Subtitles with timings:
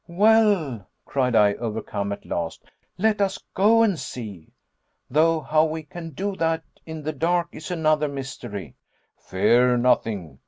[0.07, 2.63] "Well," cried I, overcome at last,
[2.97, 4.51] "let us go and see.
[5.11, 8.73] Though how we can do that in the dark is another mystery."
[9.15, 10.39] "Fear nothing.